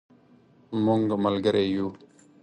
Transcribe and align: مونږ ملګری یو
مونږ 0.83 1.03
ملګری 1.23 1.65
یو 1.75 1.87